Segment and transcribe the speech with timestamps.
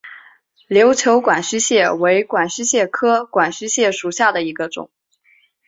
[0.67, 4.89] 琉球管须蟹为管须蟹科管须蟹属下的一个种。